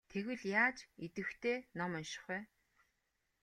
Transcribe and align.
Тэгвэл 0.11 0.43
яаж 0.63 0.77
идэвхтэй 1.05 1.57
ном 1.77 1.91
унших 1.99 2.23
вэ? 2.29 2.39